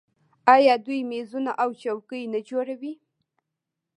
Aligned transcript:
آیا 0.55 0.75
دوی 0.85 0.99
میزونه 1.11 1.51
او 1.61 1.69
څوکۍ 1.81 2.21
نه 2.33 2.39
جوړوي؟ 2.49 2.93